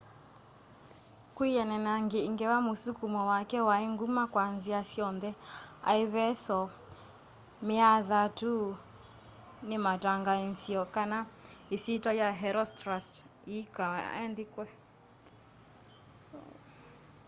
[1.35, 5.31] kwianana na i ngewa musukumo wake wai nguma kwa nzia syonthe
[5.91, 6.59] aeveso
[7.67, 8.51] me athatu
[9.67, 11.17] ni matangaanzie kana
[11.75, 13.07] isyitwa ya herostratus
[13.49, 14.65] yiikaa andikwe